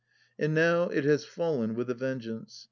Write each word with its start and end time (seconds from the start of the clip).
And 0.39 0.55
now 0.55 0.85
it 0.85 1.03
has 1.05 1.25
fallen 1.25 1.75
with 1.75 1.87
a 1.91 1.93
vengeance. 1.93 2.59